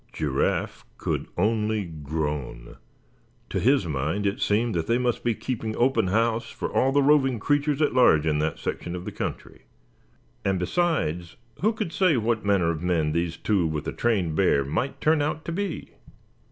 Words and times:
Giraffe 0.11 0.83
could 0.97 1.27
only 1.37 1.85
groan. 1.85 2.77
To 3.51 3.59
his 3.59 3.85
mind 3.85 4.25
it 4.25 4.41
seemed 4.41 4.73
that 4.73 4.87
they 4.87 4.97
must 4.97 5.23
be 5.23 5.35
keeping 5.35 5.75
open 5.75 6.07
house 6.07 6.49
for 6.49 6.73
all 6.73 6.91
the 6.91 7.03
roving 7.03 7.39
creatures 7.39 7.83
at 7.83 7.93
large 7.93 8.25
in 8.25 8.39
that 8.39 8.57
section 8.57 8.95
of 8.95 9.05
the 9.05 9.11
country. 9.11 9.65
And 10.43 10.57
besides, 10.57 11.35
who 11.61 11.71
could 11.71 11.93
say 11.93 12.17
what 12.17 12.43
manner 12.43 12.71
of 12.71 12.81
men 12.81 13.11
these 13.11 13.37
two 13.37 13.67
with 13.67 13.83
the 13.83 13.93
trained 13.93 14.35
bear 14.35 14.65
might 14.65 14.99
turn 15.01 15.21
out 15.21 15.45
to 15.45 15.51
be? 15.51 15.89